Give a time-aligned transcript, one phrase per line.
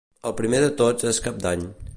[0.29, 1.73] El primer de Tots és Cap d'Any.